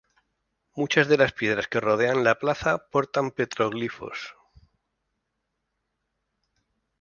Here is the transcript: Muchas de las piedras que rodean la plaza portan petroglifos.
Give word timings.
Muchas 0.73 1.07
de 1.09 1.15
las 1.15 1.31
piedras 1.31 1.67
que 1.67 1.79
rodean 1.79 2.23
la 2.23 2.39
plaza 2.39 2.87
portan 2.89 3.29
petroglifos. 3.29 4.33